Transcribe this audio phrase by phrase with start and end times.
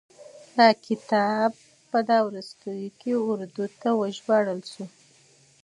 [0.57, 1.51] دا کتاب
[2.27, 2.67] وروستو
[3.31, 4.85] اردو ته وژباړل شو.